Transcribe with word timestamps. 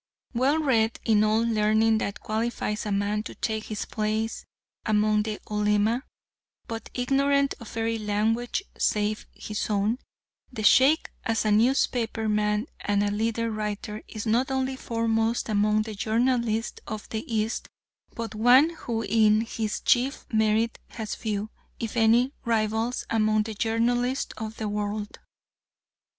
Well 0.33 0.57
read 0.57 0.99
in 1.05 1.23
all 1.23 1.41
learning 1.43 1.99
that 1.99 2.21
qualifies 2.21 2.87
a 2.87 2.91
man 2.91 3.21
to 3.21 3.35
take 3.35 3.65
his 3.65 3.85
place 3.85 4.45
among 4.83 5.21
the 5.21 5.39
Ulema, 5.47 6.05
but 6.67 6.89
ignorant 6.95 7.53
of 7.59 7.77
every 7.77 7.99
language 7.99 8.63
save 8.75 9.27
his 9.31 9.69
own, 9.69 9.99
the 10.51 10.63
Sheikh, 10.63 11.11
as 11.23 11.45
a 11.45 11.51
newspaper 11.51 12.27
man 12.27 12.65
and 12.79 13.03
a 13.03 13.11
leader 13.11 13.51
writer, 13.51 14.01
is 14.07 14.25
not 14.25 14.49
only 14.49 14.75
foremost 14.75 15.47
among 15.49 15.83
the 15.83 15.93
journalists 15.93 16.79
of 16.87 17.07
the 17.09 17.21
East, 17.31 17.67
but 18.15 18.33
one 18.33 18.71
who 18.71 19.03
in 19.03 19.41
his 19.41 19.79
chief 19.81 20.25
merit 20.33 20.79
has 20.89 21.13
few, 21.13 21.51
if 21.79 21.95
any, 21.95 22.33
rivals 22.43 23.05
among 23.11 23.43
the 23.43 23.53
journalists 23.53 24.33
of 24.35 24.57
the 24.57 24.67
world. 24.67 25.19